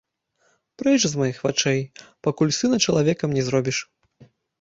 [0.81, 1.81] Прэч з маіх вачэй,
[2.29, 3.77] пакуль сына чалавекам не зробіш.